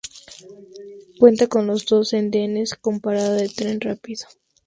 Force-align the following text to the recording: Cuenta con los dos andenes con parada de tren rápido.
Cuenta 1.19 1.45
con 1.45 1.67
los 1.67 1.85
dos 1.85 2.15
andenes 2.15 2.73
con 2.73 3.01
parada 3.01 3.35
de 3.35 3.49
tren 3.49 3.79
rápido. 3.79 4.25